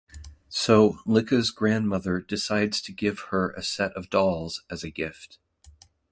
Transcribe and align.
So 0.49 0.93
Licca's 1.05 1.51
grandmother 1.51 2.21
decides 2.21 2.81
to 2.81 2.91
give 2.91 3.19
her 3.29 3.51
a 3.51 3.61
set 3.61 3.91
of 3.93 4.09
dolls 4.09 4.63
as 4.67 4.83
a 4.83 4.89
gift. 4.89 5.37